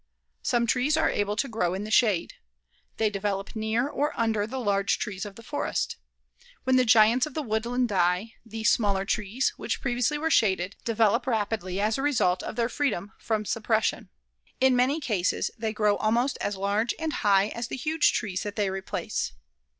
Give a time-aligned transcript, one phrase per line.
[0.41, 2.33] Some trees are able to grow in the shade.
[2.97, 5.97] They develop near or under the large trees of the forest.
[6.63, 11.27] When the giants of the woodland die, these smaller trees, which previously were shaded, develop
[11.27, 14.09] rapidly as a result of their freedom from suppression.
[14.59, 18.55] In many cases they grow almost as large and high as the huge trees that
[18.55, 19.33] they replace.